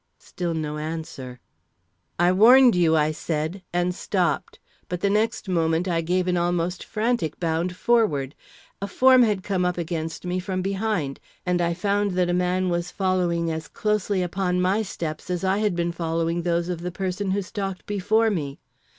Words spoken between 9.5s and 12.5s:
up against me from behind, and I found that a